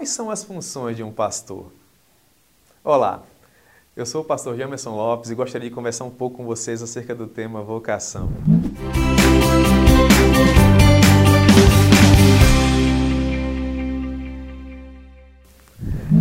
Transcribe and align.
Quais 0.00 0.08
são 0.08 0.30
as 0.30 0.42
funções 0.42 0.96
de 0.96 1.02
um 1.02 1.12
pastor? 1.12 1.70
Olá, 2.82 3.22
eu 3.94 4.06
sou 4.06 4.22
o 4.22 4.24
pastor 4.24 4.56
Jamerson 4.56 4.96
Lopes 4.96 5.30
e 5.30 5.34
gostaria 5.34 5.68
de 5.68 5.74
conversar 5.74 6.04
um 6.04 6.10
pouco 6.10 6.38
com 6.38 6.46
vocês 6.46 6.80
acerca 6.80 7.14
do 7.14 7.26
tema 7.26 7.60
vocação. 7.60 8.30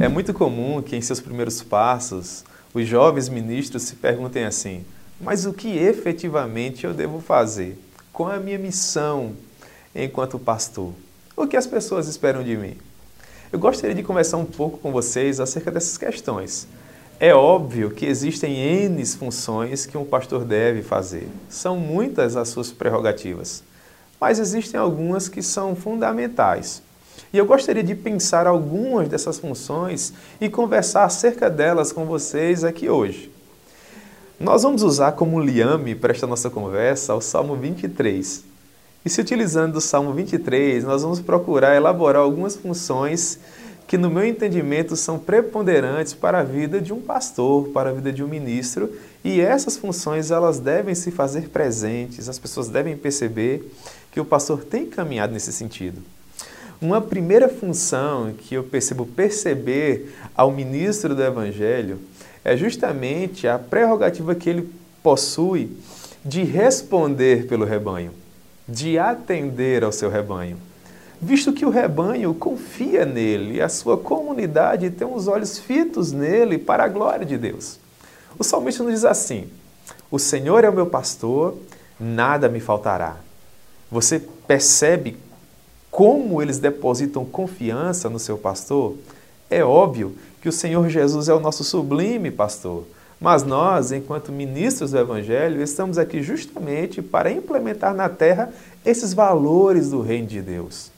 É 0.01 0.09
muito 0.09 0.33
comum 0.33 0.81
que 0.81 0.97
em 0.97 1.01
seus 1.01 1.21
primeiros 1.21 1.63
passos 1.63 2.43
os 2.73 2.85
jovens 2.85 3.29
ministros 3.29 3.83
se 3.83 3.95
perguntem 3.95 4.43
assim: 4.43 4.83
mas 5.21 5.45
o 5.45 5.53
que 5.53 5.77
efetivamente 5.77 6.85
eu 6.85 6.93
devo 6.93 7.21
fazer? 7.21 7.81
Qual 8.11 8.29
é 8.29 8.35
a 8.35 8.41
minha 8.41 8.59
missão 8.59 9.37
enquanto 9.95 10.37
pastor? 10.37 10.91
O 11.33 11.47
que 11.47 11.55
as 11.55 11.65
pessoas 11.65 12.09
esperam 12.09 12.43
de 12.43 12.57
mim? 12.57 12.75
Eu 13.51 13.57
gostaria 13.57 13.95
de 13.95 14.03
conversar 14.03 14.37
um 14.37 14.45
pouco 14.45 14.77
com 14.77 14.91
vocês 14.91 15.39
acerca 15.39 15.71
dessas 15.71 15.97
questões. 15.97 16.67
É 17.19 17.33
óbvio 17.33 17.89
que 17.89 18.05
existem 18.05 18.55
N 18.55 19.03
funções 19.07 19.87
que 19.87 19.97
um 19.97 20.05
pastor 20.05 20.45
deve 20.45 20.83
fazer. 20.83 21.27
São 21.49 21.75
muitas 21.75 22.37
as 22.37 22.49
suas 22.49 22.71
prerrogativas, 22.71 23.63
mas 24.21 24.37
existem 24.37 24.79
algumas 24.79 25.27
que 25.27 25.41
são 25.41 25.75
fundamentais. 25.75 26.83
E 27.33 27.39
eu 27.39 27.45
gostaria 27.45 27.83
de 27.83 27.95
pensar 27.95 28.45
algumas 28.45 29.09
dessas 29.09 29.39
funções 29.39 30.13
e 30.39 30.47
conversar 30.47 31.05
acerca 31.05 31.49
delas 31.49 31.91
com 31.91 32.05
vocês 32.05 32.63
aqui 32.63 32.87
hoje. 32.87 33.31
Nós 34.39 34.61
vamos 34.61 34.83
usar 34.83 35.13
como 35.13 35.41
liame 35.41 35.95
para 35.95 36.13
esta 36.13 36.27
nossa 36.27 36.51
conversa 36.51 37.15
o 37.15 37.21
Salmo 37.21 37.55
23. 37.55 38.43
E 39.05 39.09
se 39.09 39.21
utilizando 39.21 39.73
do 39.73 39.81
Salmo 39.81 40.13
23, 40.13 40.83
nós 40.83 41.03
vamos 41.03 41.21
procurar 41.21 41.73
elaborar 41.73 42.21
algumas 42.21 42.57
funções 42.57 43.39
que, 43.87 43.97
no 43.97 44.09
meu 44.09 44.25
entendimento, 44.25 44.97
são 44.97 45.17
preponderantes 45.17 46.13
para 46.13 46.39
a 46.39 46.43
vida 46.43 46.81
de 46.81 46.91
um 46.91 46.99
pastor, 46.99 47.69
para 47.69 47.91
a 47.91 47.93
vida 47.93 48.11
de 48.11 48.21
um 48.21 48.27
ministro, 48.27 48.93
e 49.23 49.39
essas 49.39 49.77
funções 49.77 50.31
elas 50.31 50.59
devem 50.59 50.93
se 50.93 51.11
fazer 51.11 51.47
presentes, 51.47 52.27
as 52.27 52.37
pessoas 52.37 52.67
devem 52.67 52.97
perceber 52.97 53.71
que 54.11 54.19
o 54.19 54.25
pastor 54.25 54.65
tem 54.65 54.85
caminhado 54.85 55.31
nesse 55.31 55.53
sentido. 55.53 56.01
Uma 56.81 56.99
primeira 56.99 57.47
função 57.47 58.33
que 58.37 58.55
eu 58.55 58.63
percebo 58.63 59.05
perceber 59.05 60.13
ao 60.35 60.51
ministro 60.51 61.15
do 61.15 61.23
Evangelho 61.23 61.99
é 62.43 62.57
justamente 62.57 63.47
a 63.47 63.57
prerrogativa 63.57 64.35
que 64.35 64.49
ele 64.49 64.69
possui 65.01 65.71
de 66.23 66.43
responder 66.43 67.47
pelo 67.47 67.63
rebanho 67.63 68.11
de 68.69 68.99
atender 68.99 69.83
ao 69.83 69.91
seu 69.91 70.09
rebanho, 70.09 70.57
visto 71.19 71.51
que 71.51 71.65
o 71.65 71.69
rebanho 71.69 72.33
confia 72.33 73.05
nele 73.05 73.61
a 73.61 73.67
sua 73.67 73.97
comunidade 73.97 74.89
tem 74.91 75.07
os 75.07 75.27
olhos 75.27 75.57
fitos 75.57 76.11
nele 76.11 76.57
para 76.57 76.83
a 76.83 76.87
glória 76.87 77.25
de 77.25 77.37
Deus. 77.37 77.79
O 78.37 78.43
salmista 78.43 78.83
nos 78.83 78.93
diz 78.93 79.05
assim: 79.05 79.49
O 80.11 80.19
Senhor 80.19 80.63
é 80.63 80.69
o 80.69 80.73
meu 80.73 80.85
pastor, 80.85 81.57
nada 81.99 82.47
me 82.47 82.59
faltará. 82.59 83.17
Você 83.91 84.19
percebe 84.47 85.17
como 85.89 86.41
eles 86.41 86.59
depositam 86.59 87.25
confiança 87.25 88.09
no 88.09 88.19
seu 88.19 88.37
pastor? 88.37 88.95
É 89.49 89.63
óbvio 89.63 90.15
que 90.41 90.47
o 90.47 90.53
Senhor 90.53 90.87
Jesus 90.89 91.27
é 91.27 91.33
o 91.33 91.39
nosso 91.39 91.63
sublime 91.63 92.29
pastor. 92.29 92.85
Mas 93.19 93.43
nós, 93.43 93.91
enquanto 93.91 94.31
ministros 94.31 94.91
do 94.91 94.97
Evangelho, 94.97 95.61
estamos 95.61 95.97
aqui 95.97 96.23
justamente 96.23 97.01
para 97.01 97.31
implementar 97.31 97.93
na 97.93 98.07
terra 98.07 98.49
esses 98.85 99.13
valores 99.13 99.89
do 99.89 100.01
Reino 100.01 100.27
de 100.27 100.41
Deus. 100.41 100.89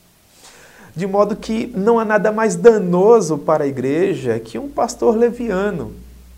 De 0.95 1.07
modo 1.07 1.35
que 1.35 1.67
não 1.75 1.97
há 1.97 2.05
nada 2.05 2.31
mais 2.31 2.55
danoso 2.55 3.37
para 3.37 3.63
a 3.63 3.67
igreja 3.67 4.39
que 4.39 4.59
um 4.59 4.69
pastor 4.69 5.15
leviano, 5.15 5.93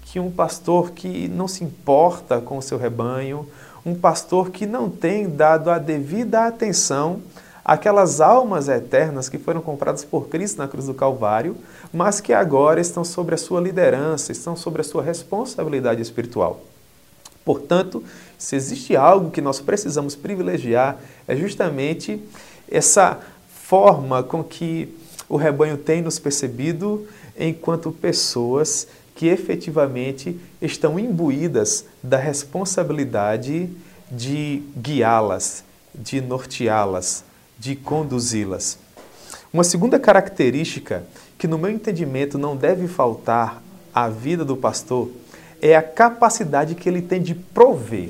que 0.06 0.20
um 0.20 0.32
pastor 0.32 0.92
que 0.92 1.28
não 1.28 1.48
se 1.48 1.64
importa 1.64 2.40
com 2.40 2.58
o 2.58 2.62
seu 2.62 2.78
rebanho, 2.78 3.48
um 3.86 3.94
pastor 3.94 4.52
que 4.52 4.66
não 4.66 4.90
tem 4.90 5.28
dado 5.28 5.70
a 5.70 5.78
devida 5.78 6.46
atenção 6.46 7.20
aquelas 7.64 8.20
almas 8.20 8.68
eternas 8.68 9.30
que 9.30 9.38
foram 9.38 9.62
compradas 9.62 10.04
por 10.04 10.28
Cristo 10.28 10.58
na 10.58 10.68
cruz 10.68 10.88
do 10.88 10.94
Calvário, 10.94 11.56
mas 11.92 12.20
que 12.20 12.34
agora 12.34 12.82
estão 12.82 13.04
sobre 13.04 13.36
a 13.36 13.38
sua 13.38 13.62
liderança, 13.62 14.32
estão 14.32 14.56
sobre 14.56 14.82
a 14.82 14.84
sua 14.84 15.02
responsabilidade 15.02 16.02
espiritual. 16.02 16.62
Portanto, 17.46 18.04
se 18.38 18.56
existe 18.56 18.96
algo 18.96 19.32
que 19.32 19.42
nós 19.42 19.60
precisamos 19.60 20.16
privilegiar, 20.16 20.98
é 21.28 21.36
justamente 21.36 22.22
essa 22.70 23.20
forma 23.48 24.24
com 24.24 24.44
que 24.44 24.94
o 25.28 25.36
rebanho 25.36 25.78
tem 25.78 26.02
nos 26.02 26.20
percebido 26.20 27.08
enquanto 27.38 27.92
pessoas 27.92 28.88
que 29.16 29.28
efetivamente 29.28 30.40
estão 30.62 31.00
imbuídas 31.00 31.86
da 32.02 32.18
responsabilidade 32.18 33.70
de 34.12 34.64
guiá-las, 34.78 35.64
de 35.94 36.22
norteá-las, 36.22 37.24
de 37.64 37.78
conduzi-las. 37.78 38.78
Uma 39.54 39.64
segunda 39.64 39.98
característica 39.98 41.06
que, 41.38 41.48
no 41.48 41.58
meu 41.58 41.72
entendimento, 41.72 42.38
não 42.38 42.58
deve 42.58 42.90
faltar 42.90 43.64
à 43.96 44.10
vida 44.10 44.44
do 44.44 44.58
pastor 44.58 45.10
é 45.62 45.74
a 45.74 45.82
capacidade 45.82 46.76
que 46.76 46.90
ele 46.90 47.02
tem 47.02 47.22
de 47.22 47.34
prover, 47.34 48.10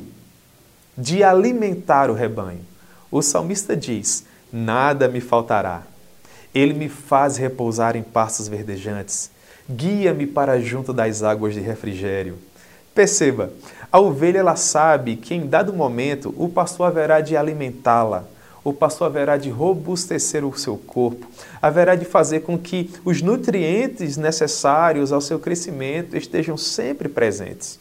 de 0.97 1.24
alimentar 1.24 2.09
o 2.09 2.16
rebanho. 2.16 2.66
O 3.12 3.22
salmista 3.22 3.78
diz: 3.78 4.25
Nada 4.52 5.08
me 5.08 5.22
faltará. 5.22 5.84
Ele 6.53 6.74
me 6.74 6.90
faz 6.90 7.38
repousar 7.38 7.96
em 7.96 8.02
pastos 8.02 8.47
verdejantes, 8.47 9.30
guia-me 9.69 10.25
para 10.25 10.59
junto 10.59 10.92
das 10.92 11.22
águas 11.22 11.53
de 11.53 11.59
refrigério. 11.59 12.40
Perceba, 12.96 13.52
a 13.92 14.00
ovelha 14.00 14.40
ela 14.40 14.56
sabe 14.56 15.16
que 15.16 15.36
em 15.36 15.46
dado 15.46 15.74
momento 15.74 16.34
o 16.38 16.50
pastor 16.50 16.88
haverá 16.88 17.22
de 17.22 17.38
alimentá-la, 17.38 18.28
o 18.63 18.72
pastor 18.72 19.07
haverá 19.07 19.38
de 19.38 19.50
robustecer 19.50 20.46
o 20.46 20.57
seu 20.57 20.78
corpo, 20.78 21.28
haverá 21.62 21.96
de 21.96 22.06
fazer 22.06 22.41
com 22.41 22.57
que 22.57 22.90
os 23.03 23.22
nutrientes 23.22 24.16
necessários 24.16 25.12
ao 25.12 25.19
seu 25.19 25.40
crescimento 25.40 26.16
estejam 26.16 26.56
sempre 26.56 27.09
presentes. 27.09 27.79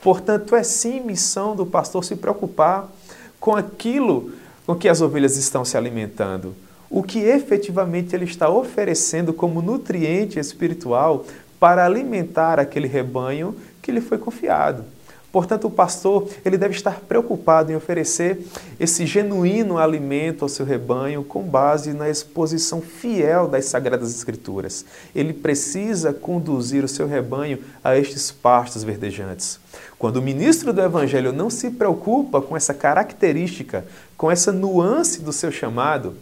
Portanto, 0.00 0.56
é 0.56 0.62
sim 0.62 1.00
missão 1.00 1.54
do 1.54 1.66
pastor 1.66 2.04
se 2.04 2.16
preocupar 2.16 2.90
com 3.38 3.54
aquilo 3.54 4.32
com 4.66 4.74
que 4.74 4.88
as 4.88 5.00
ovelhas 5.00 5.36
estão 5.36 5.64
se 5.64 5.76
alimentando, 5.76 6.54
o 6.88 7.02
que 7.02 7.18
efetivamente 7.18 8.14
ele 8.14 8.24
está 8.24 8.48
oferecendo 8.48 9.32
como 9.32 9.60
nutriente 9.60 10.38
espiritual 10.38 11.26
para 11.58 11.84
alimentar 11.84 12.58
aquele 12.58 12.88
rebanho 12.88 13.56
que 13.80 13.92
lhe 13.92 14.00
foi 14.00 14.18
confiado. 14.18 14.84
Portanto, 15.32 15.66
o 15.66 15.70
pastor 15.70 16.28
ele 16.44 16.58
deve 16.58 16.74
estar 16.74 17.00
preocupado 17.00 17.72
em 17.72 17.74
oferecer 17.74 18.46
esse 18.78 19.06
genuíno 19.06 19.78
alimento 19.78 20.44
ao 20.44 20.48
seu 20.48 20.66
rebanho 20.66 21.24
com 21.24 21.42
base 21.42 21.94
na 21.94 22.10
exposição 22.10 22.82
fiel 22.82 23.48
das 23.48 23.64
Sagradas 23.64 24.14
Escrituras. 24.14 24.84
Ele 25.14 25.32
precisa 25.32 26.12
conduzir 26.12 26.84
o 26.84 26.88
seu 26.88 27.06
rebanho 27.06 27.58
a 27.82 27.96
estes 27.96 28.30
pastos 28.30 28.84
verdejantes. 28.84 29.58
Quando 29.98 30.16
o 30.16 30.22
ministro 30.22 30.70
do 30.70 30.82
Evangelho 30.82 31.32
não 31.32 31.48
se 31.48 31.70
preocupa 31.70 32.42
com 32.42 32.54
essa 32.54 32.74
característica, 32.74 33.86
com 34.18 34.30
essa 34.30 34.52
nuance 34.52 35.22
do 35.22 35.32
seu 35.32 35.50
chamado, 35.50 36.14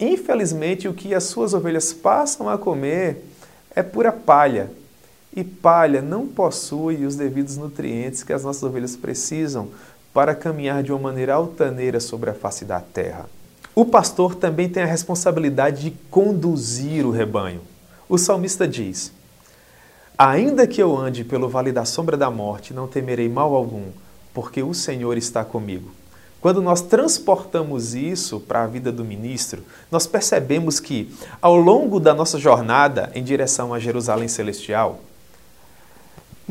infelizmente 0.00 0.88
o 0.88 0.94
que 0.94 1.14
as 1.14 1.24
suas 1.24 1.54
ovelhas 1.54 1.92
passam 1.92 2.48
a 2.48 2.58
comer 2.58 3.24
é 3.74 3.84
pura 3.84 4.10
palha, 4.10 4.68
e 5.34 5.42
palha 5.42 6.02
não 6.02 6.26
possui 6.26 7.04
os 7.06 7.16
devidos 7.16 7.56
nutrientes 7.56 8.22
que 8.22 8.32
as 8.32 8.44
nossas 8.44 8.62
ovelhas 8.62 8.96
precisam 8.96 9.68
para 10.12 10.34
caminhar 10.34 10.82
de 10.82 10.92
uma 10.92 11.00
maneira 11.00 11.34
altaneira 11.34 11.98
sobre 12.00 12.30
a 12.30 12.34
face 12.34 12.64
da 12.64 12.80
terra. 12.80 13.26
O 13.74 13.86
pastor 13.86 14.34
também 14.34 14.68
tem 14.68 14.82
a 14.82 14.86
responsabilidade 14.86 15.82
de 15.82 15.90
conduzir 16.10 17.06
o 17.06 17.10
rebanho. 17.10 17.62
O 18.08 18.18
salmista 18.18 18.68
diz: 18.68 19.10
Ainda 20.18 20.66
que 20.66 20.82
eu 20.82 20.96
ande 20.96 21.24
pelo 21.24 21.48
vale 21.48 21.72
da 21.72 21.86
sombra 21.86 22.16
da 22.16 22.30
morte, 22.30 22.74
não 22.74 22.86
temerei 22.86 23.30
mal 23.30 23.54
algum, 23.54 23.86
porque 24.34 24.62
o 24.62 24.74
Senhor 24.74 25.16
está 25.16 25.42
comigo. 25.42 25.90
Quando 26.42 26.60
nós 26.60 26.82
transportamos 26.82 27.94
isso 27.94 28.40
para 28.40 28.64
a 28.64 28.66
vida 28.66 28.92
do 28.92 29.04
ministro, 29.04 29.62
nós 29.90 30.06
percebemos 30.06 30.80
que, 30.80 31.10
ao 31.40 31.56
longo 31.56 31.98
da 31.98 32.12
nossa 32.12 32.38
jornada 32.38 33.10
em 33.14 33.22
direção 33.22 33.72
a 33.72 33.78
Jerusalém 33.78 34.28
Celestial, 34.28 35.00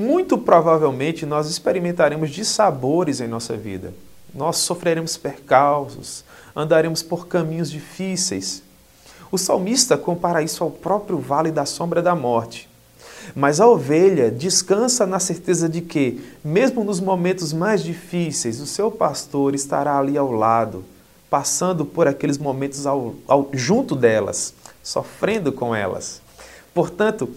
muito 0.02 0.38
provavelmente 0.38 1.26
nós 1.26 1.48
experimentaremos 1.50 2.32
dissabores 2.32 3.22
em 3.22 3.28
nossa 3.28 3.56
vida. 3.56 3.94
Nós 4.34 4.58
sofreremos 4.58 5.16
percalços, 5.16 6.24
andaremos 6.56 7.04
por 7.04 7.28
caminhos 7.28 7.70
difíceis. 7.70 8.64
O 9.32 9.38
salmista 9.38 9.98
compara 9.98 10.42
isso 10.42 10.64
ao 10.64 10.72
próprio 10.72 11.18
vale 11.20 11.52
da 11.52 11.66
sombra 11.66 12.02
da 12.02 12.16
morte. 12.16 12.70
Mas 13.36 13.60
a 13.60 13.68
ovelha 13.68 14.32
descansa 14.32 15.06
na 15.06 15.20
certeza 15.20 15.70
de 15.70 15.82
que, 15.82 16.20
mesmo 16.44 16.84
nos 16.84 17.00
momentos 17.00 17.54
mais 17.54 17.84
difíceis, 17.84 18.60
o 18.60 18.66
seu 18.66 18.90
pastor 18.90 19.54
estará 19.54 19.98
ali 19.98 20.18
ao 20.18 20.32
lado, 20.32 20.84
passando 21.30 21.86
por 21.86 22.08
aqueles 22.08 22.38
momentos 22.38 22.86
ao, 22.86 23.14
ao, 23.28 23.50
junto 23.54 23.96
delas, 23.96 24.54
sofrendo 24.84 25.52
com 25.52 25.74
elas. 25.76 26.22
Portanto, 26.74 27.30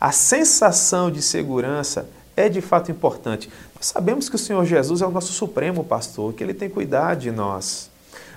a 0.00 0.12
sensação 0.12 1.10
de 1.10 1.20
segurança 1.20 2.08
é 2.34 2.48
de 2.48 2.62
fato 2.62 2.90
importante. 2.90 3.50
Sabemos 3.80 4.28
que 4.28 4.36
o 4.36 4.38
Senhor 4.38 4.64
Jesus 4.64 5.02
é 5.02 5.06
o 5.06 5.10
nosso 5.10 5.32
supremo 5.32 5.84
pastor, 5.84 6.32
que 6.32 6.42
ele 6.42 6.54
tem 6.54 6.70
cuidado 6.70 7.20
de 7.20 7.30
nós. 7.30 7.90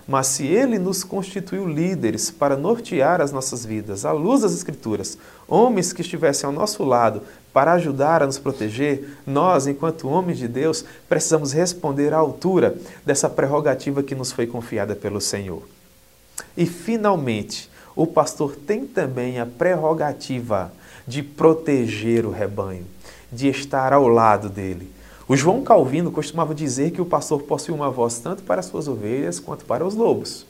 Mas 0.06 0.28
se 0.28 0.46
ele 0.46 0.78
nos 0.78 1.04
constituiu 1.04 1.66
líderes 1.66 2.30
para 2.30 2.58
nortear 2.58 3.22
as 3.22 3.32
nossas 3.32 3.66
vidas, 3.66 4.04
à 4.04 4.12
luz 4.12 4.42
das 4.42 4.54
Escrituras, 4.54 5.18
homens 5.48 5.94
que 5.94 6.02
estivessem 6.02 6.46
ao 6.46 6.52
nosso 6.52 6.84
lado 6.84 7.22
para 7.54 7.74
ajudar 7.74 8.22
a 8.22 8.26
nos 8.26 8.38
proteger, 8.38 9.18
nós, 9.26 9.66
enquanto 9.66 10.10
homens 10.10 10.38
de 10.38 10.48
Deus, 10.50 10.84
precisamos 11.08 11.54
responder 11.54 12.14
à 12.14 12.18
altura 12.18 12.76
dessa 13.06 13.30
prerrogativa 13.30 14.04
que 14.04 14.16
nos 14.16 14.34
foi 14.34 14.46
confiada 14.46 14.96
pelo 14.96 15.22
Senhor. 15.22 15.64
E, 16.58 16.66
finalmente, 16.66 17.70
o 17.96 18.08
pastor 18.08 18.56
tem 18.56 18.86
também 18.86 19.40
a 19.40 19.46
prerrogativa 19.46 20.72
de 21.08 21.22
proteger 21.22 22.26
o 22.26 22.32
rebanho, 22.32 22.86
de 23.32 23.48
estar 23.48 23.94
ao 23.94 24.08
lado 24.08 24.50
dele. 24.50 24.92
O 25.28 25.36
João 25.36 25.64
Calvino 25.64 26.12
costumava 26.12 26.54
dizer 26.54 26.92
que 26.92 27.02
o 27.02 27.06
pastor 27.06 27.44
possui 27.44 27.74
uma 27.74 27.90
voz 27.90 28.20
tanto 28.20 28.44
para 28.44 28.60
as 28.60 28.66
suas 28.66 28.88
ovelhas 28.88 29.40
quanto 29.40 29.66
para 29.66 29.86
os 29.86 29.96
lobos. 29.96 30.46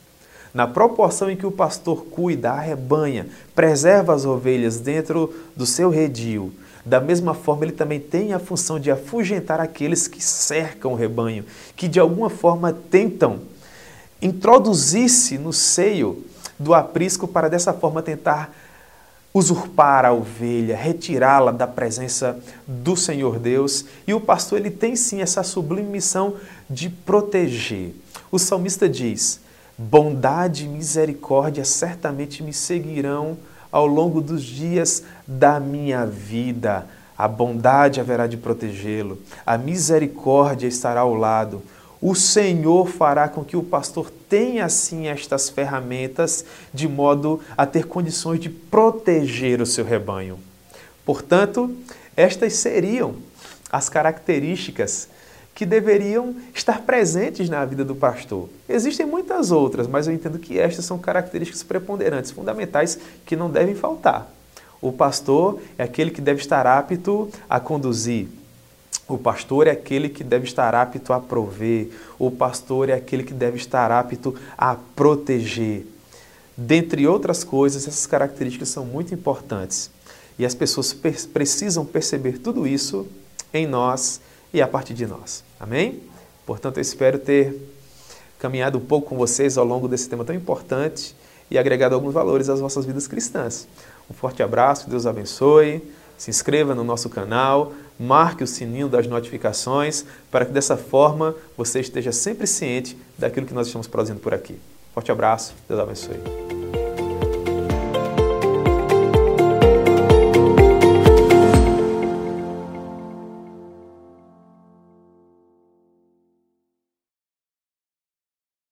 Na 0.53 0.67
proporção 0.67 1.29
em 1.29 1.35
que 1.35 1.45
o 1.45 1.51
pastor 1.51 2.05
cuida, 2.05 2.51
arrebanha, 2.51 3.27
preserva 3.55 4.13
as 4.13 4.25
ovelhas 4.25 4.79
dentro 4.79 5.33
do 5.55 5.65
seu 5.65 5.89
redil, 5.89 6.53
da 6.85 6.99
mesma 6.99 7.33
forma 7.33 7.65
ele 7.65 7.71
também 7.71 7.99
tem 7.99 8.33
a 8.33 8.39
função 8.39 8.79
de 8.79 8.91
afugentar 8.91 9.59
aqueles 9.59 10.07
que 10.07 10.21
cercam 10.21 10.93
o 10.93 10.95
rebanho, 10.95 11.45
que 11.75 11.87
de 11.87 11.99
alguma 11.99 12.29
forma 12.29 12.73
tentam 12.73 13.39
introduzir-se 14.21 15.37
no 15.37 15.53
seio 15.53 16.23
do 16.57 16.73
aprisco 16.73 17.27
para 17.27 17.49
dessa 17.49 17.73
forma 17.73 18.01
tentar 18.01 18.53
usurpar 19.33 20.05
a 20.05 20.13
ovelha, 20.13 20.77
retirá-la 20.77 21.51
da 21.51 21.65
presença 21.65 22.37
do 22.67 22.95
Senhor 22.95 23.39
Deus. 23.39 23.85
E 24.07 24.13
o 24.13 24.21
pastor 24.21 24.59
ele 24.59 24.69
tem 24.69 24.95
sim 24.95 25.21
essa 25.21 25.41
sublime 25.41 25.89
missão 25.89 26.35
de 26.69 26.89
proteger. 26.89 27.95
O 28.31 28.37
salmista 28.37 28.87
diz: 28.87 29.39
Bondade 29.77 30.65
e 30.65 30.67
misericórdia 30.67 31.65
certamente 31.65 32.43
me 32.43 32.53
seguirão 32.53 33.37
ao 33.71 33.87
longo 33.87 34.21
dos 34.21 34.43
dias 34.43 35.03
da 35.27 35.59
minha 35.59 36.05
vida. 36.05 36.87
A 37.17 37.27
bondade 37.27 37.99
haverá 37.99 38.27
de 38.27 38.37
protegê-lo, 38.37 39.19
a 39.45 39.57
misericórdia 39.57 40.67
estará 40.67 41.01
ao 41.01 41.13
lado, 41.13 41.61
o 42.05 42.13
Senhor 42.13 42.89
fará 42.89 43.29
com 43.29 43.45
que 43.45 43.55
o 43.55 43.63
pastor 43.63 44.11
tenha 44.27 44.65
assim 44.65 45.07
estas 45.07 45.49
ferramentas 45.49 46.43
de 46.73 46.85
modo 46.85 47.39
a 47.55 47.65
ter 47.65 47.87
condições 47.87 48.41
de 48.41 48.49
proteger 48.49 49.61
o 49.61 49.65
seu 49.65 49.85
rebanho. 49.85 50.37
Portanto, 51.05 51.73
estas 52.13 52.55
seriam 52.55 53.15
as 53.71 53.87
características 53.87 55.07
que 55.55 55.65
deveriam 55.65 56.35
estar 56.53 56.81
presentes 56.81 57.49
na 57.49 57.63
vida 57.63 57.85
do 57.85 57.95
pastor. 57.95 58.49
Existem 58.67 59.05
muitas 59.05 59.49
outras, 59.49 59.87
mas 59.87 60.05
eu 60.05 60.13
entendo 60.13 60.37
que 60.37 60.59
estas 60.59 60.83
são 60.83 60.99
características 60.99 61.63
preponderantes, 61.63 62.31
fundamentais, 62.31 62.99
que 63.25 63.37
não 63.37 63.49
devem 63.49 63.75
faltar. 63.75 64.29
O 64.81 64.91
pastor 64.91 65.61
é 65.77 65.83
aquele 65.83 66.11
que 66.11 66.19
deve 66.19 66.41
estar 66.41 66.67
apto 66.67 67.29
a 67.49 67.61
conduzir, 67.61 68.27
o 69.07 69.17
pastor 69.17 69.67
é 69.67 69.71
aquele 69.71 70.07
que 70.09 70.23
deve 70.23 70.45
estar 70.45 70.73
apto 70.73 71.11
a 71.11 71.19
prover, 71.19 71.89
o 72.17 72.31
pastor 72.31 72.89
é 72.89 72.93
aquele 72.93 73.23
que 73.23 73.33
deve 73.33 73.57
estar 73.57 73.91
apto 73.91 74.33
a 74.57 74.75
proteger. 74.75 75.85
Dentre 76.55 77.07
outras 77.07 77.43
coisas, 77.43 77.87
essas 77.87 78.05
características 78.05 78.69
são 78.69 78.85
muito 78.85 79.13
importantes 79.13 79.89
e 80.37 80.45
as 80.45 80.55
pessoas 80.55 80.93
precisam 81.33 81.85
perceber 81.85 82.37
tudo 82.39 82.65
isso 82.65 83.07
em 83.53 83.67
nós 83.67 84.21
e 84.53 84.61
a 84.61 84.67
partir 84.67 84.93
de 84.93 85.05
nós. 85.05 85.43
Amém? 85.59 86.01
Portanto, 86.45 86.77
eu 86.77 86.81
espero 86.81 87.19
ter 87.19 87.55
caminhado 88.39 88.77
um 88.77 88.81
pouco 88.81 89.09
com 89.09 89.17
vocês 89.17 89.57
ao 89.57 89.65
longo 89.65 89.87
desse 89.87 90.07
tema 90.07 90.23
tão 90.23 90.35
importante 90.35 91.15
e 91.49 91.57
agregado 91.57 91.95
alguns 91.95 92.13
valores 92.13 92.49
às 92.49 92.59
vossas 92.59 92.85
vidas 92.85 93.07
cristãs. 93.07 93.67
Um 94.09 94.13
forte 94.13 94.43
abraço, 94.43 94.89
Deus 94.89 95.05
abençoe 95.05 95.81
se 96.23 96.29
inscreva 96.29 96.73
no 96.73 96.85
nosso 96.85 97.09
canal, 97.09 97.73
marque 97.99 98.45
o 98.45 98.47
sininho 98.47 98.87
das 98.87 99.05
notificações, 99.07 100.05
para 100.31 100.45
que 100.45 100.53
dessa 100.53 100.77
forma 100.77 101.35
você 101.57 101.81
esteja 101.81 102.13
sempre 102.13 102.47
ciente 102.47 102.97
daquilo 103.17 103.45
que 103.45 103.53
nós 103.53 103.67
estamos 103.67 103.87
produzindo 103.87 104.21
por 104.21 104.33
aqui. 104.33 104.57
Forte 104.93 105.11
abraço, 105.11 105.53
Deus 105.67 105.81
abençoe. 105.81 106.52